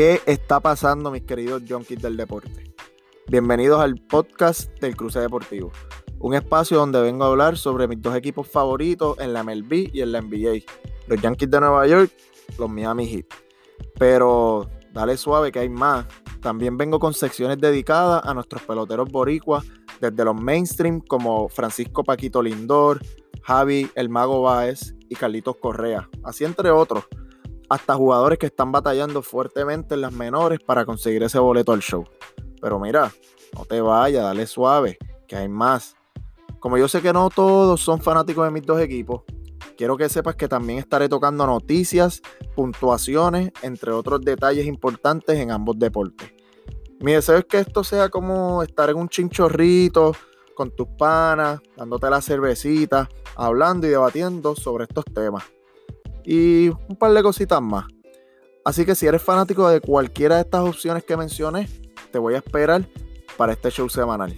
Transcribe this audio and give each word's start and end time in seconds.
¿Qué 0.00 0.22
está 0.24 0.60
pasando, 0.60 1.10
mis 1.10 1.24
queridos 1.24 1.62
junkies 1.68 2.00
del 2.00 2.16
deporte? 2.16 2.72
Bienvenidos 3.26 3.82
al 3.82 3.96
podcast 3.96 4.70
del 4.80 4.96
Cruce 4.96 5.20
Deportivo, 5.20 5.72
un 6.20 6.32
espacio 6.32 6.78
donde 6.78 7.02
vengo 7.02 7.24
a 7.24 7.26
hablar 7.26 7.58
sobre 7.58 7.86
mis 7.86 8.00
dos 8.00 8.16
equipos 8.16 8.48
favoritos 8.48 9.18
en 9.18 9.34
la 9.34 9.42
MLB 9.42 9.90
y 9.92 10.00
en 10.00 10.12
la 10.12 10.22
NBA, 10.22 10.64
los 11.06 11.20
Yankees 11.20 11.50
de 11.50 11.60
Nueva 11.60 11.86
York, 11.86 12.10
los 12.58 12.70
Miami 12.70 13.08
Heat. 13.08 13.26
Pero 13.98 14.70
dale 14.90 15.18
suave 15.18 15.52
que 15.52 15.58
hay 15.58 15.68
más. 15.68 16.06
También 16.40 16.78
vengo 16.78 16.98
con 16.98 17.12
secciones 17.12 17.58
dedicadas 17.58 18.24
a 18.24 18.32
nuestros 18.32 18.62
peloteros 18.62 19.06
boricuas, 19.10 19.66
desde 20.00 20.24
los 20.24 20.34
mainstream 20.34 21.02
como 21.02 21.50
Francisco 21.50 22.04
Paquito 22.04 22.42
Lindor, 22.42 23.02
Javi 23.42 23.90
El 23.94 24.08
Mago 24.08 24.40
Báez 24.40 24.94
y 25.10 25.14
Carlitos 25.14 25.56
Correa, 25.56 26.08
así 26.24 26.46
entre 26.46 26.70
otros 26.70 27.04
hasta 27.70 27.94
jugadores 27.94 28.36
que 28.36 28.46
están 28.46 28.72
batallando 28.72 29.22
fuertemente 29.22 29.94
en 29.94 30.00
las 30.00 30.12
menores 30.12 30.58
para 30.58 30.84
conseguir 30.84 31.22
ese 31.22 31.38
boleto 31.38 31.72
al 31.72 31.80
show. 31.80 32.04
Pero 32.60 32.80
mira, 32.80 33.12
no 33.56 33.64
te 33.64 33.80
vayas, 33.80 34.24
dale 34.24 34.46
suave, 34.46 34.98
que 35.28 35.36
hay 35.36 35.48
más. 35.48 35.94
Como 36.58 36.76
yo 36.76 36.88
sé 36.88 37.00
que 37.00 37.12
no 37.12 37.30
todos 37.30 37.80
son 37.80 38.02
fanáticos 38.02 38.44
de 38.44 38.50
mis 38.50 38.66
dos 38.66 38.80
equipos, 38.80 39.22
quiero 39.78 39.96
que 39.96 40.08
sepas 40.08 40.34
que 40.34 40.48
también 40.48 40.80
estaré 40.80 41.08
tocando 41.08 41.46
noticias, 41.46 42.20
puntuaciones, 42.56 43.52
entre 43.62 43.92
otros 43.92 44.20
detalles 44.20 44.66
importantes 44.66 45.38
en 45.38 45.52
ambos 45.52 45.78
deportes. 45.78 46.34
Mi 46.98 47.12
deseo 47.12 47.38
es 47.38 47.44
que 47.44 47.58
esto 47.58 47.84
sea 47.84 48.08
como 48.08 48.64
estar 48.64 48.90
en 48.90 48.96
un 48.96 49.08
chinchorrito 49.08 50.12
con 50.56 50.74
tus 50.74 50.88
panas, 50.98 51.60
dándote 51.76 52.10
la 52.10 52.20
cervecita, 52.20 53.08
hablando 53.36 53.86
y 53.86 53.90
debatiendo 53.90 54.56
sobre 54.56 54.84
estos 54.84 55.04
temas 55.04 55.44
y 56.24 56.68
un 56.68 56.96
par 56.98 57.12
de 57.12 57.22
cositas 57.22 57.60
más. 57.62 57.86
Así 58.64 58.84
que 58.84 58.94
si 58.94 59.06
eres 59.06 59.22
fanático 59.22 59.68
de 59.68 59.80
cualquiera 59.80 60.36
de 60.36 60.42
estas 60.42 60.62
opciones 60.62 61.04
que 61.04 61.16
mencioné, 61.16 61.68
te 62.12 62.18
voy 62.18 62.34
a 62.34 62.38
esperar 62.38 62.86
para 63.36 63.52
este 63.52 63.70
show 63.70 63.88
semanal. 63.88 64.36